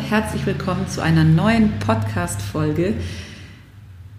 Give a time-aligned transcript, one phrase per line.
[0.00, 2.94] Und herzlich willkommen zu einer neuen Podcast-Folge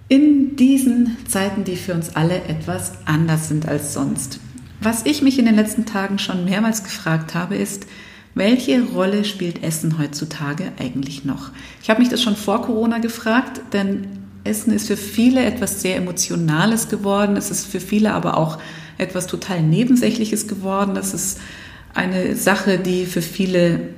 [0.09, 4.39] in diesen Zeiten, die für uns alle etwas anders sind als sonst.
[4.79, 7.87] Was ich mich in den letzten Tagen schon mehrmals gefragt habe, ist,
[8.35, 11.49] welche Rolle spielt Essen heutzutage eigentlich noch?
[11.81, 14.05] Ich habe mich das schon vor Corona gefragt, denn
[14.43, 17.37] Essen ist für viele etwas sehr Emotionales geworden.
[17.37, 18.59] Es ist für viele aber auch
[18.99, 20.93] etwas total Nebensächliches geworden.
[20.93, 21.39] Das ist
[21.95, 23.89] eine Sache, die für viele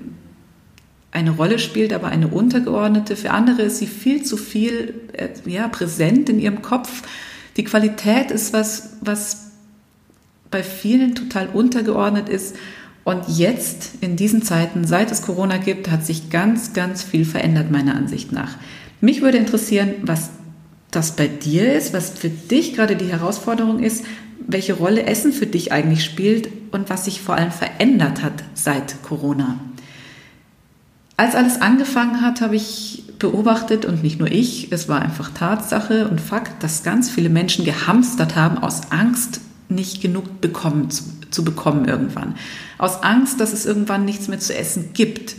[1.14, 3.16] eine Rolle spielt, aber eine untergeordnete.
[3.16, 7.03] Für andere ist sie viel zu viel äh, ja, präsent in ihrem Kopf.
[7.56, 9.52] Die Qualität ist was, was
[10.50, 12.56] bei vielen total untergeordnet ist.
[13.03, 17.69] Und jetzt, in diesen Zeiten, seit es Corona gibt, hat sich ganz, ganz viel verändert,
[17.69, 18.58] meiner Ansicht nach.
[19.02, 20.31] Mich würde interessieren, was
[20.89, 24.06] das bei dir ist, was für dich gerade die Herausforderung ist,
[24.47, 29.03] welche Rolle Essen für dich eigentlich spielt und was sich vor allem verändert hat seit
[29.03, 29.59] Corona.
[31.16, 36.08] Als alles angefangen hat, habe ich beobachtet und nicht nur ich, es war einfach Tatsache
[36.08, 41.44] und Fakt, dass ganz viele Menschen gehamstert haben aus Angst, nicht genug bekommen, zu, zu
[41.44, 42.36] bekommen irgendwann.
[42.78, 45.36] Aus Angst, dass es irgendwann nichts mehr zu essen gibt.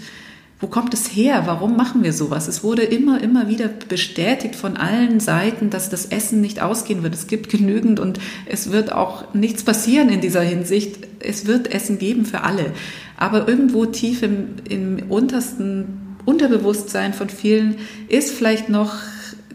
[0.65, 1.43] Wo kommt es her?
[1.45, 2.49] Warum machen wir sowas?
[2.49, 7.13] Es wurde immer, immer wieder bestätigt von allen Seiten, dass das Essen nicht ausgehen wird.
[7.13, 11.07] Es gibt genügend und es wird auch nichts passieren in dieser Hinsicht.
[11.21, 12.73] Es wird Essen geben für alle.
[13.19, 17.77] Aber irgendwo tief im, im untersten Unterbewusstsein von vielen
[18.09, 18.95] ist vielleicht noch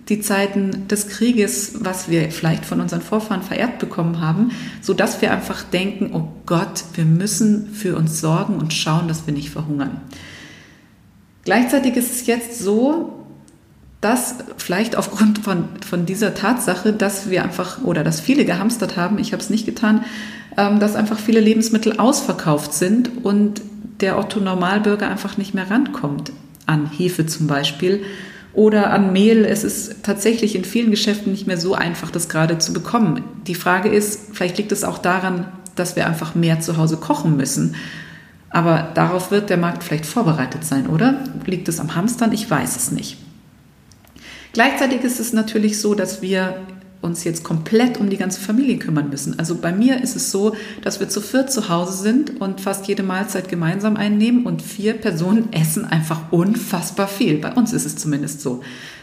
[0.09, 5.23] die Zeiten des Krieges, was wir vielleicht von unseren Vorfahren vererbt bekommen haben, so dass
[5.23, 9.49] wir einfach denken, oh Gott, wir müssen für uns sorgen und schauen, dass wir nicht
[9.49, 10.01] verhungern.
[11.49, 13.25] Gleichzeitig ist es jetzt so,
[14.01, 19.17] dass vielleicht aufgrund von, von dieser Tatsache, dass wir einfach oder dass viele gehamstert haben,
[19.17, 20.05] ich habe es nicht getan,
[20.57, 23.61] ähm, dass einfach viele Lebensmittel ausverkauft sind und
[23.99, 26.31] der Otto Normalbürger einfach nicht mehr rankommt
[26.67, 28.03] an Hefe zum Beispiel
[28.53, 29.43] oder an Mehl.
[29.43, 33.23] Es ist tatsächlich in vielen Geschäften nicht mehr so einfach, das gerade zu bekommen.
[33.47, 37.37] Die Frage ist, vielleicht liegt es auch daran, dass wir einfach mehr zu Hause kochen
[37.37, 37.73] müssen
[38.49, 41.23] aber darauf wird der Markt vielleicht vorbereitet sein, oder?
[41.45, 42.31] Liegt es am Hamstern?
[42.31, 43.17] Ich weiß es nicht.
[44.53, 46.55] Gleichzeitig ist es natürlich so, dass wir
[47.01, 49.39] uns jetzt komplett um die ganze Familie kümmern müssen.
[49.39, 52.87] Also bei mir ist es so, dass wir zu viert zu Hause sind und fast
[52.87, 57.37] jede Mahlzeit gemeinsam einnehmen und vier Personen essen einfach unfassbar viel.
[57.37, 58.61] Bei uns ist es zumindest so.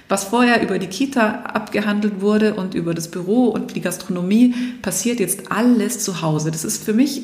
[0.09, 5.19] Was vorher über die Kita abgehandelt wurde und über das Büro und die Gastronomie, passiert
[5.19, 6.51] jetzt alles zu Hause.
[6.51, 7.23] Das ist für mich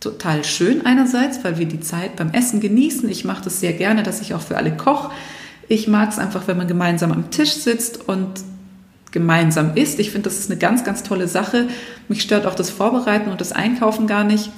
[0.00, 3.08] total schön einerseits, weil wir die Zeit beim Essen genießen.
[3.08, 5.10] Ich mache das sehr gerne, dass ich auch für alle koche.
[5.68, 8.28] Ich mag es einfach, wenn man gemeinsam am Tisch sitzt und
[9.12, 10.00] gemeinsam isst.
[10.00, 11.68] Ich finde, das ist eine ganz, ganz tolle Sache.
[12.08, 14.50] Mich stört auch das Vorbereiten und das Einkaufen gar nicht.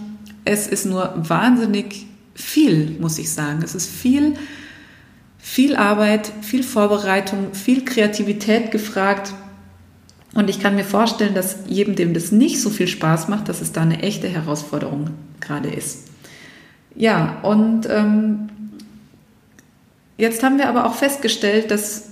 [0.45, 3.61] Es ist nur wahnsinnig viel, muss ich sagen.
[3.65, 4.35] Es ist viel,
[5.39, 9.35] viel Arbeit, viel Vorbereitung, viel Kreativität gefragt.
[10.35, 13.61] Und ich kann mir vorstellen, dass jedem, dem das nicht so viel Spaß macht, dass
[13.61, 15.11] es da eine echte Herausforderung
[15.43, 16.09] gerade ist.
[16.95, 18.49] Ja, und ähm,
[20.17, 22.11] jetzt haben wir aber auch festgestellt, dass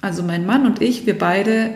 [0.00, 1.70] also mein Mann und ich, wir beide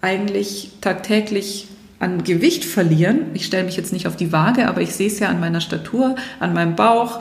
[0.00, 1.68] eigentlich tagtäglich
[2.00, 3.30] an Gewicht verlieren.
[3.34, 5.60] Ich stelle mich jetzt nicht auf die Waage, aber ich sehe es ja an meiner
[5.60, 7.20] Statur, an meinem Bauch.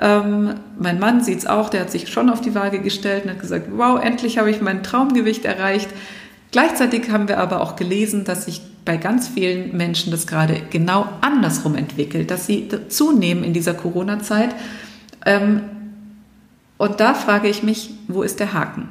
[0.00, 3.30] Ähm, mein Mann sieht es auch, der hat sich schon auf die Waage gestellt und
[3.30, 5.88] hat gesagt, wow, endlich habe ich mein Traumgewicht erreicht.
[6.52, 11.06] Gleichzeitig haben wir aber auch gelesen, dass sich bei ganz vielen Menschen das gerade genau
[11.20, 14.54] andersrum entwickelt, dass sie zunehmen in dieser Corona-Zeit.
[15.24, 15.62] Ähm,
[16.76, 18.88] und da frage ich mich, wo ist der Haken?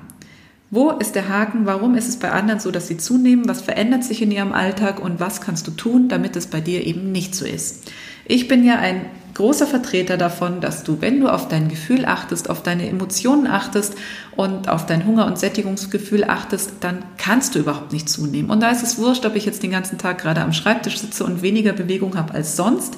[0.72, 1.66] Wo ist der Haken?
[1.66, 3.48] Warum ist es bei anderen so, dass sie zunehmen?
[3.48, 6.86] Was verändert sich in ihrem Alltag und was kannst du tun, damit es bei dir
[6.86, 7.92] eben nicht so ist?
[8.26, 9.06] Ich bin ja ein
[9.40, 13.96] großer Vertreter davon, dass du, wenn du auf dein Gefühl achtest, auf deine Emotionen achtest
[14.36, 18.52] und auf dein Hunger- und Sättigungsgefühl achtest, dann kannst du überhaupt nicht zunehmen.
[18.52, 21.24] Und da ist es wurscht, ob ich jetzt den ganzen Tag gerade am Schreibtisch sitze
[21.24, 22.98] und weniger Bewegung habe als sonst.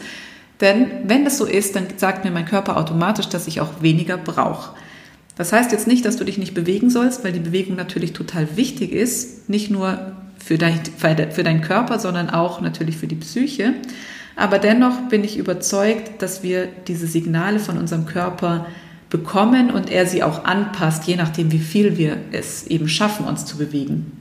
[0.61, 4.17] Denn wenn das so ist, dann sagt mir mein Körper automatisch, dass ich auch weniger
[4.17, 4.75] brauche.
[5.38, 8.57] Das heißt jetzt nicht, dass du dich nicht bewegen sollst, weil die Bewegung natürlich total
[8.57, 13.75] wichtig ist, nicht nur für, dein, für deinen Körper, sondern auch natürlich für die Psyche.
[14.36, 18.66] Aber dennoch bin ich überzeugt, dass wir diese Signale von unserem Körper
[19.10, 23.45] bekommen und er sie auch anpasst, je nachdem, wie viel wir es eben schaffen, uns
[23.45, 24.18] zu bewegen.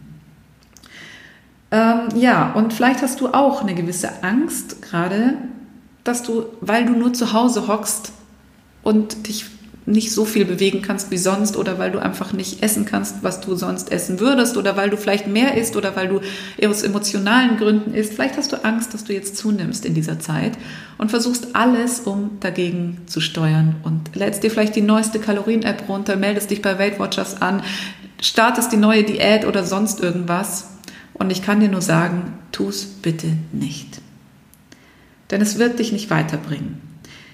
[1.71, 5.35] Ähm, ja, und vielleicht hast du auch eine gewisse Angst gerade,
[6.03, 8.13] dass du, weil du nur zu Hause hockst
[8.83, 9.47] und dich
[9.91, 13.41] nicht so viel bewegen kannst wie sonst oder weil du einfach nicht essen kannst, was
[13.41, 16.21] du sonst essen würdest oder weil du vielleicht mehr isst oder weil du
[16.67, 18.15] aus emotionalen Gründen isst.
[18.15, 20.53] Vielleicht hast du Angst, dass du jetzt zunimmst in dieser Zeit
[20.99, 26.17] und versuchst alles, um dagegen zu steuern und lädst dir vielleicht die neueste Kalorien-App runter,
[26.17, 27.63] meldest dich bei Weight Watchers an,
[28.21, 30.69] startest die neue Diät oder sonst irgendwas.
[31.15, 34.01] Und ich kann dir nur sagen, tu es bitte nicht.
[35.31, 36.90] Denn es wird dich nicht weiterbringen.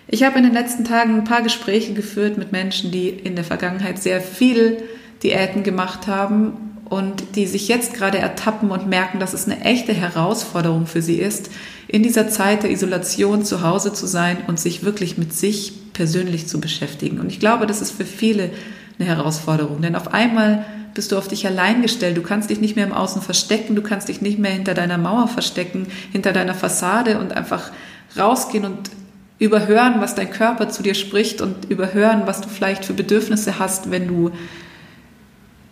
[0.09, 3.45] Ich habe in den letzten Tagen ein paar Gespräche geführt mit Menschen, die in der
[3.45, 4.79] Vergangenheit sehr viel
[5.23, 9.93] Diäten gemacht haben und die sich jetzt gerade ertappen und merken, dass es eine echte
[9.93, 11.51] Herausforderung für sie ist,
[11.89, 16.47] in dieser Zeit der Isolation zu Hause zu sein und sich wirklich mit sich persönlich
[16.47, 17.19] zu beschäftigen.
[17.19, 18.51] Und ich glaube, das ist für viele
[18.99, 20.65] eine Herausforderung, denn auf einmal
[20.95, 22.17] bist du auf dich allein gestellt.
[22.17, 24.99] Du kannst dich nicht mehr im Außen verstecken, du kannst dich nicht mehr hinter deiner
[24.99, 27.73] Mauer verstecken, hinter deiner Fassade und einfach
[28.17, 28.91] rausgehen und
[29.39, 33.91] überhören, was dein Körper zu dir spricht und überhören, was du vielleicht für Bedürfnisse hast,
[33.91, 34.31] wenn du,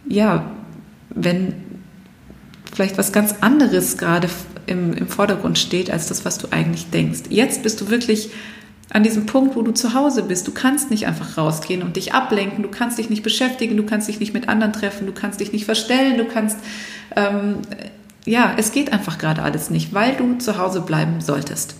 [0.06, 0.50] ja,
[1.10, 1.54] wenn
[2.72, 4.28] vielleicht was ganz anderes gerade
[4.66, 7.22] im, im Vordergrund steht, als das, was du eigentlich denkst.
[7.30, 8.30] Jetzt bist du wirklich
[8.90, 10.46] an diesem Punkt, wo du zu Hause bist.
[10.46, 14.08] Du kannst nicht einfach rausgehen und dich ablenken, du kannst dich nicht beschäftigen, du kannst
[14.08, 16.58] dich nicht mit anderen treffen, du kannst dich nicht verstellen, du kannst,
[17.16, 17.58] ähm,
[18.26, 21.76] ja, es geht einfach gerade alles nicht, weil du zu Hause bleiben solltest.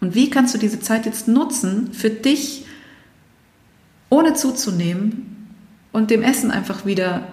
[0.00, 2.64] Und wie kannst du diese Zeit jetzt nutzen für dich,
[4.08, 5.54] ohne zuzunehmen
[5.92, 7.28] und dem Essen einfach wieder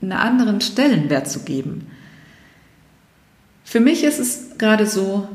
[0.00, 1.86] einen anderen Stellenwert zu geben?
[3.64, 5.28] Für mich ist es gerade so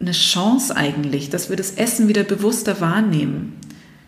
[0.00, 3.54] eine Chance eigentlich, dass wir das Essen wieder bewusster wahrnehmen,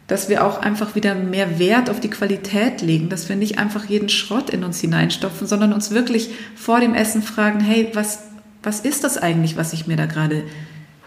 [0.06, 3.86] dass wir auch einfach wieder mehr Wert auf die Qualität legen, dass wir nicht einfach
[3.86, 8.24] jeden Schrott in uns hineinstopfen, sondern uns wirklich vor dem Essen fragen, hey, was,
[8.62, 10.44] was ist das eigentlich, was ich mir da gerade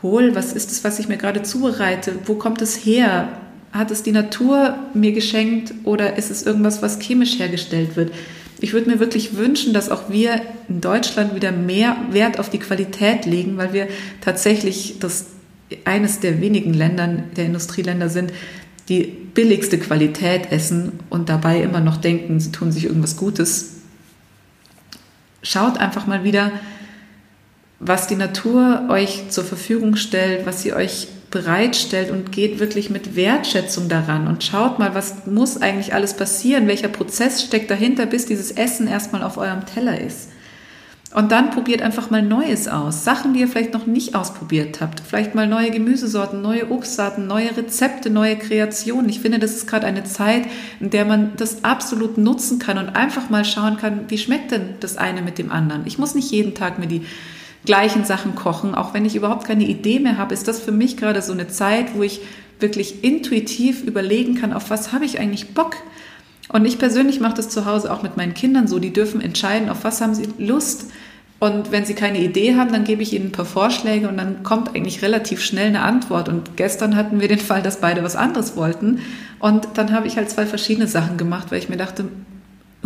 [0.02, 3.30] hol, was ist es, was ich mir gerade zubereite, wo kommt es her?
[3.72, 8.12] Hat es die Natur mir geschenkt oder ist es irgendwas, was chemisch hergestellt wird?
[8.60, 12.60] Ich würde mir wirklich wünschen, dass auch wir in Deutschland wieder mehr Wert auf die
[12.60, 13.88] Qualität legen, weil wir
[14.22, 15.28] tatsächlich das
[15.86, 18.32] eines der wenigen Ländern, der Industrieländer sind,
[18.90, 23.82] die billigste Qualität essen und dabei immer noch denken, sie tun sich irgendwas Gutes.
[25.44, 26.52] Schaut einfach mal wieder,
[27.80, 33.16] was die Natur euch zur Verfügung stellt, was sie euch bereitstellt und geht wirklich mit
[33.16, 38.26] Wertschätzung daran und schaut mal, was muss eigentlich alles passieren, welcher Prozess steckt dahinter, bis
[38.26, 40.30] dieses Essen erstmal auf eurem Teller ist.
[41.14, 43.06] Und dann probiert einfach mal Neues aus.
[43.06, 45.00] Sachen, die ihr vielleicht noch nicht ausprobiert habt.
[45.00, 49.10] Vielleicht mal neue Gemüsesorten, neue Obstsorten, neue Rezepte, neue Kreationen.
[49.10, 50.44] Ich finde, das ist gerade eine Zeit,
[50.82, 54.76] in der man das absolut nutzen kann und einfach mal schauen kann, wie schmeckt denn
[54.82, 55.88] das eine mit dem anderen.
[55.88, 57.06] Ich muss nicht jeden Tag mir die
[57.68, 60.98] gleichen Sachen kochen, auch wenn ich überhaupt keine Idee mehr habe, ist das für mich
[60.98, 62.22] gerade so eine Zeit, wo ich
[62.60, 65.76] wirklich intuitiv überlegen kann, auf was habe ich eigentlich Bock.
[66.50, 69.70] Und ich persönlich mache das zu Hause auch mit meinen Kindern so, die dürfen entscheiden,
[69.70, 70.88] auf was haben sie Lust.
[71.40, 74.42] Und wenn sie keine Idee haben, dann gebe ich ihnen ein paar Vorschläge und dann
[74.42, 76.30] kommt eigentlich relativ schnell eine Antwort.
[76.30, 79.02] Und gestern hatten wir den Fall, dass beide was anderes wollten.
[79.38, 82.06] Und dann habe ich halt zwei verschiedene Sachen gemacht, weil ich mir dachte,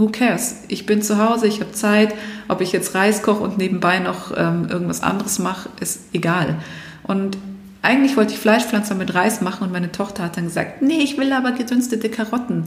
[0.02, 0.56] who cares?
[0.68, 2.14] Ich bin zu Hause, ich habe Zeit.
[2.48, 6.58] Ob ich jetzt Reis koche und nebenbei noch ähm, irgendwas anderes mache, ist egal.
[7.04, 7.38] Und
[7.84, 11.18] eigentlich wollte ich Fleischpflanzer mit Reis machen und meine Tochter hat dann gesagt, nee, ich
[11.18, 12.66] will aber gedünstete Karotten.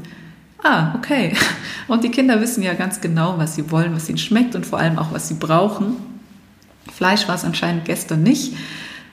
[0.62, 1.34] Ah, okay.
[1.88, 4.78] Und die Kinder wissen ja ganz genau, was sie wollen, was ihnen schmeckt und vor
[4.78, 5.96] allem auch, was sie brauchen.
[6.90, 8.56] Fleisch war es anscheinend gestern nicht.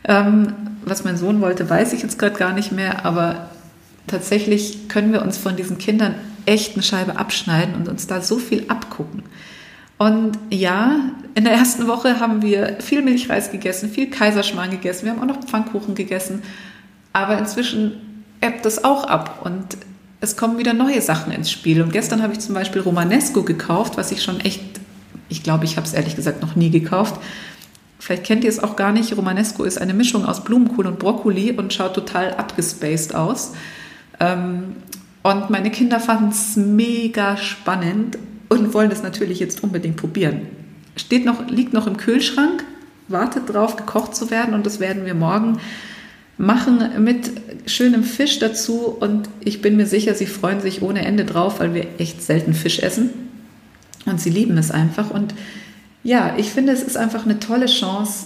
[0.06, 0.54] Ähm,
[0.86, 3.50] was mein Sohn wollte, weiß ich jetzt gerade gar nicht mehr, aber
[4.08, 8.38] tatsächlich können wir uns von diesen Kindern echt eine Scheibe abschneiden und uns da so
[8.38, 9.24] viel abgucken.
[9.98, 15.12] Und ja, in der ersten Woche haben wir viel Milchreis gegessen, viel Kaiserschmarrn gegessen, wir
[15.12, 16.42] haben auch noch Pfannkuchen gegessen.
[17.14, 19.78] Aber inzwischen ebbt das auch ab und
[20.22, 21.82] es kommen wieder neue Sachen ins Spiel.
[21.82, 24.62] Und gestern habe ich zum Beispiel Romanesco gekauft, was ich schon echt,
[25.30, 27.20] ich glaube, ich habe es ehrlich gesagt noch nie gekauft.
[28.00, 29.16] Vielleicht kennt ihr es auch gar nicht.
[29.16, 33.54] Romanesco ist eine Mischung aus Blumenkohl und Brokkoli und schaut total abgespaced aus.
[34.20, 34.76] Ähm,
[35.24, 38.18] und meine Kinder fanden es mega spannend
[38.50, 40.48] und wollen es natürlich jetzt unbedingt probieren.
[40.96, 42.64] Steht noch, liegt noch im Kühlschrank,
[43.08, 45.60] wartet drauf, gekocht zu werden und das werden wir morgen
[46.38, 47.32] machen mit
[47.68, 48.98] schönem Fisch dazu.
[49.00, 52.54] Und ich bin mir sicher, sie freuen sich ohne Ende drauf, weil wir echt selten
[52.54, 53.12] Fisch essen.
[54.06, 55.12] Und sie lieben es einfach.
[55.12, 55.36] Und
[56.04, 58.26] ja, ich finde, es ist einfach eine tolle Chance,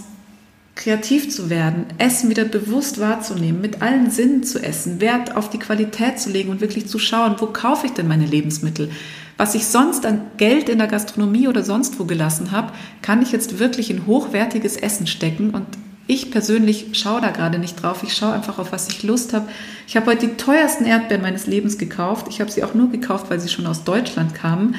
[0.75, 5.57] kreativ zu werden, Essen wieder bewusst wahrzunehmen, mit allen Sinnen zu essen, Wert auf die
[5.57, 8.91] Qualität zu legen und wirklich zu schauen, wo kaufe ich denn meine Lebensmittel?
[9.37, 13.31] Was ich sonst an Geld in der Gastronomie oder sonst wo gelassen habe, kann ich
[13.31, 15.65] jetzt wirklich in hochwertiges Essen stecken und
[16.07, 18.03] ich persönlich schaue da gerade nicht drauf.
[18.03, 19.47] Ich schaue einfach auf, was ich Lust habe.
[19.87, 22.27] Ich habe heute die teuersten Erdbeeren meines Lebens gekauft.
[22.29, 24.75] Ich habe sie auch nur gekauft, weil sie schon aus Deutschland kamen.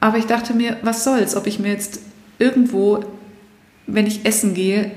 [0.00, 2.00] Aber ich dachte mir, was soll's, ob ich mir jetzt
[2.40, 3.04] irgendwo,
[3.86, 4.90] wenn ich essen gehe,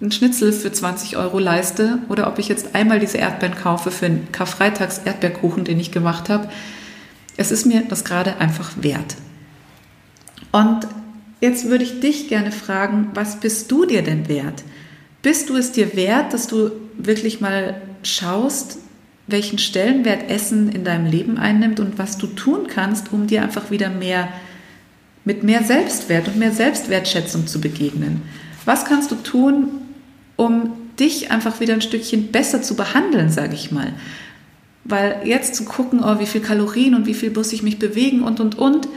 [0.00, 4.06] einen Schnitzel für 20 Euro leiste oder ob ich jetzt einmal diese Erdbeeren kaufe für
[4.06, 6.48] einen Karfreitags-Erdbeerkuchen, den ich gemacht habe.
[7.36, 9.16] Es ist mir das gerade einfach wert.
[10.52, 10.86] Und
[11.40, 14.64] jetzt würde ich dich gerne fragen, was bist du dir denn wert?
[15.22, 18.78] Bist du es dir wert, dass du wirklich mal schaust,
[19.26, 23.70] welchen Stellenwert Essen in deinem Leben einnimmt und was du tun kannst, um dir einfach
[23.70, 24.28] wieder mehr
[25.24, 28.22] mit mehr Selbstwert und mehr Selbstwertschätzung zu begegnen?
[28.64, 29.68] Was kannst du tun,
[30.36, 33.92] um dich einfach wieder ein Stückchen besser zu behandeln, sage ich mal?
[34.84, 38.22] Weil jetzt zu gucken, oh, wie viel Kalorien und wie viel muss ich mich bewegen
[38.22, 38.88] und und und,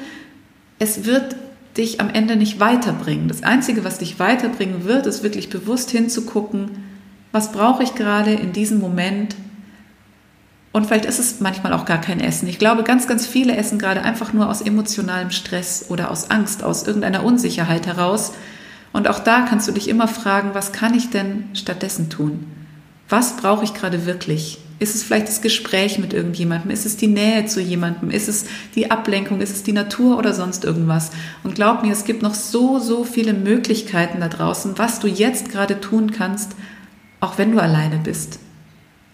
[0.79, 1.35] es wird
[1.77, 3.27] dich am Ende nicht weiterbringen.
[3.27, 6.71] Das Einzige, was dich weiterbringen wird, ist wirklich bewusst hinzugucken,
[7.31, 9.35] was brauche ich gerade in diesem Moment.
[10.73, 12.47] Und vielleicht ist es manchmal auch gar kein Essen.
[12.47, 16.63] Ich glaube, ganz, ganz viele essen gerade einfach nur aus emotionalem Stress oder aus Angst,
[16.63, 18.33] aus irgendeiner Unsicherheit heraus.
[18.91, 22.47] Und auch da kannst du dich immer fragen, was kann ich denn stattdessen tun?
[23.07, 24.57] Was brauche ich gerade wirklich?
[24.79, 26.71] Ist es vielleicht das Gespräch mit irgendjemandem?
[26.71, 28.09] Ist es die Nähe zu jemandem?
[28.09, 29.41] Ist es die Ablenkung?
[29.41, 31.11] Ist es die Natur oder sonst irgendwas?
[31.43, 35.51] Und glaub mir, es gibt noch so, so viele Möglichkeiten da draußen, was du jetzt
[35.51, 36.53] gerade tun kannst,
[37.19, 38.39] auch wenn du alleine bist.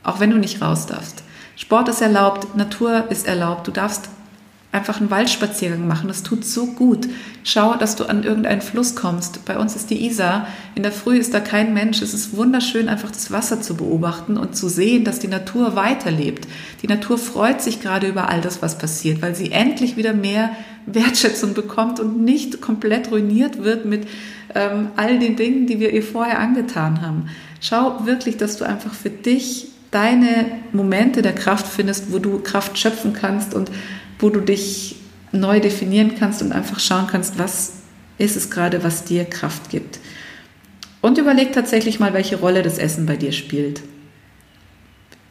[0.03, 1.23] Auch wenn du nicht raus darfst.
[1.59, 4.07] Sport ist erlaubt, Natur ist erlaubt, du darfst
[4.71, 6.07] einfach einen Waldspaziergang machen.
[6.07, 7.09] Das tut so gut.
[7.43, 9.43] Schau, dass du an irgendeinen Fluss kommst.
[9.43, 10.47] Bei uns ist die Isar.
[10.75, 12.01] In der Früh ist da kein Mensch.
[12.01, 16.47] Es ist wunderschön, einfach das Wasser zu beobachten und zu sehen, dass die Natur weiterlebt.
[16.81, 20.51] Die Natur freut sich gerade über all das, was passiert, weil sie endlich wieder mehr
[20.85, 24.07] Wertschätzung bekommt und nicht komplett ruiniert wird mit
[24.55, 27.25] ähm, all den Dingen, die wir ihr vorher angetan haben.
[27.59, 32.77] Schau wirklich, dass du einfach für dich deine Momente der Kraft findest, wo du Kraft
[32.77, 33.71] schöpfen kannst und
[34.19, 34.97] wo du dich
[35.31, 37.73] neu definieren kannst und einfach schauen kannst, was
[38.17, 39.99] ist es gerade, was dir Kraft gibt.
[41.01, 43.81] Und überleg tatsächlich mal, welche Rolle das Essen bei dir spielt.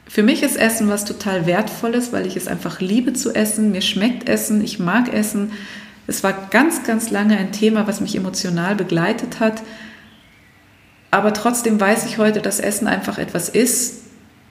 [0.06, 3.70] Für mich ist Essen was total Wertvolles, weil ich es einfach liebe zu essen.
[3.70, 5.52] Mir schmeckt Essen, ich mag Essen.
[6.06, 9.62] Es war ganz, ganz lange ein Thema, was mich emotional begleitet hat.
[11.10, 14.07] Aber trotzdem weiß ich heute, dass Essen einfach etwas ist,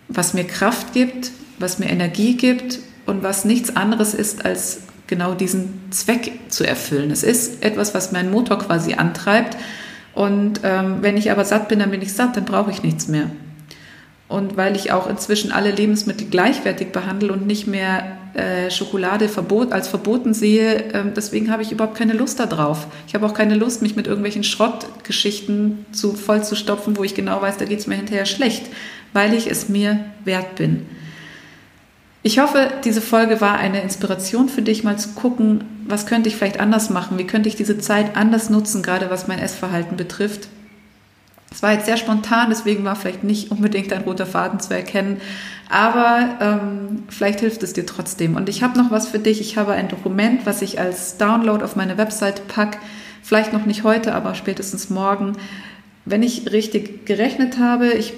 [0.07, 5.33] was mir Kraft gibt, was mir Energie gibt und was nichts anderes ist, als genau
[5.33, 7.11] diesen Zweck zu erfüllen.
[7.11, 9.57] Es ist etwas, was meinen Motor quasi antreibt.
[10.13, 13.07] Und ähm, wenn ich aber satt bin, dann bin ich satt, dann brauche ich nichts
[13.07, 13.29] mehr.
[14.27, 19.71] Und weil ich auch inzwischen alle Lebensmittel gleichwertig behandle und nicht mehr äh, Schokolade verbot,
[19.71, 22.87] als verboten sehe, äh, deswegen habe ich überhaupt keine Lust darauf.
[23.07, 27.15] Ich habe auch keine Lust, mich mit irgendwelchen Schrottgeschichten zu, voll zu stopfen, wo ich
[27.15, 28.65] genau weiß, da geht es mir hinterher schlecht,
[29.17, 30.85] weil ich es mir wert bin.
[32.21, 36.35] Ich hoffe, diese Folge war eine Inspiration für dich, mal zu gucken, was könnte ich
[36.35, 40.49] vielleicht anders machen, wie könnte ich diese Zeit anders nutzen, gerade was mein Essverhalten betrifft.
[41.49, 45.19] Es war jetzt sehr spontan, deswegen war vielleicht nicht unbedingt ein roter Faden zu erkennen,
[45.67, 48.35] aber ähm, vielleicht hilft es dir trotzdem.
[48.35, 49.41] Und ich habe noch was für dich.
[49.41, 52.77] Ich habe ein Dokument, was ich als Download auf meine Website packe.
[53.23, 55.33] Vielleicht noch nicht heute, aber spätestens morgen.
[56.05, 58.13] Wenn ich richtig gerechnet habe, ich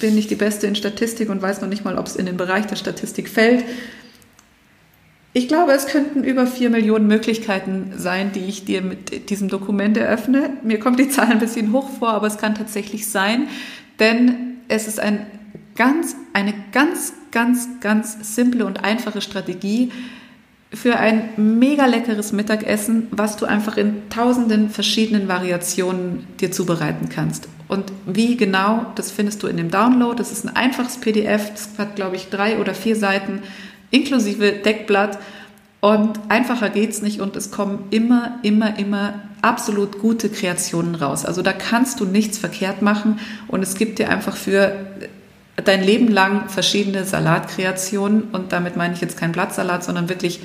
[0.00, 2.36] bin nicht die Beste in Statistik und weiß noch nicht mal, ob es in den
[2.36, 3.64] Bereich der Statistik fällt.
[5.32, 9.96] Ich glaube, es könnten über vier Millionen Möglichkeiten sein, die ich dir mit diesem Dokument
[9.96, 10.50] eröffne.
[10.62, 13.48] Mir kommt die Zahl ein bisschen hoch vor, aber es kann tatsächlich sein,
[14.00, 15.26] denn es ist ein
[15.76, 19.92] ganz, eine ganz, ganz, ganz simple und einfache Strategie,
[20.72, 27.48] für ein mega leckeres Mittagessen, was du einfach in tausenden verschiedenen Variationen dir zubereiten kannst.
[27.68, 30.16] Und wie genau, das findest du in dem Download.
[30.16, 33.42] Das ist ein einfaches PDF, das hat, glaube ich, drei oder vier Seiten
[33.90, 35.18] inklusive Deckblatt.
[35.80, 41.24] Und einfacher geht's nicht und es kommen immer, immer, immer absolut gute Kreationen raus.
[41.24, 44.72] Also da kannst du nichts verkehrt machen und es gibt dir einfach für
[45.64, 50.40] dein Leben lang verschiedene Salatkreationen und damit meine ich jetzt kein Blattsalat, sondern wirklich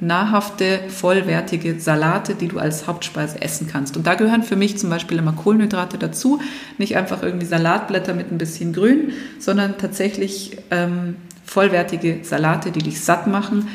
[0.00, 3.96] nahrhafte, vollwertige Salate, die du als Hauptspeise essen kannst.
[3.96, 6.40] Und da gehören für mich zum Beispiel immer Kohlenhydrate dazu.
[6.78, 13.00] Nicht einfach irgendwie Salatblätter mit ein bisschen Grün, sondern tatsächlich ähm, vollwertige Salate, die dich
[13.00, 13.68] satt machen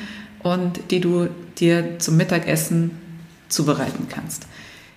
[0.44, 1.28] und die du
[1.58, 2.92] dir zum Mittagessen
[3.50, 4.48] zubereiten kannst.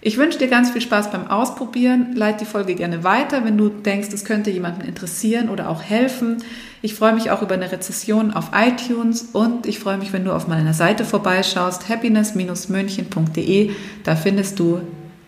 [0.01, 2.15] Ich wünsche dir ganz viel Spaß beim Ausprobieren.
[2.15, 6.39] Leite die Folge gerne weiter, wenn du denkst, es könnte jemanden interessieren oder auch helfen.
[6.83, 10.33] Ich freue mich auch über eine Rezession auf iTunes und ich freue mich, wenn du
[10.33, 13.71] auf meiner Seite vorbeischaust, happiness-münchen.de.
[14.05, 14.81] Da findest du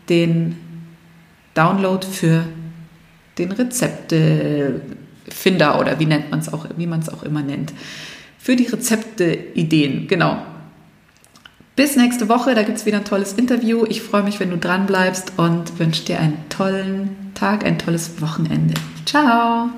[0.08, 0.56] den
[1.54, 2.44] Download für
[3.38, 7.72] den Rezeptefinder oder wie nennt man es auch, wie man es auch immer nennt.
[8.38, 10.42] Für die Rezepte-Ideen, genau.
[11.78, 13.84] Bis nächste Woche, da gibt es wieder ein tolles Interview.
[13.88, 18.20] Ich freue mich, wenn du dran bleibst und wünsche dir einen tollen Tag, ein tolles
[18.20, 18.74] Wochenende.
[19.06, 19.70] Ciao!